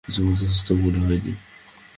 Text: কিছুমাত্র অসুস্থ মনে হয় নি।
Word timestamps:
কিছুমাত্র 0.05 0.43
অসুস্থ 0.45 0.67
মনে 0.81 0.99
হয় 0.99 1.19
নি। 1.25 1.33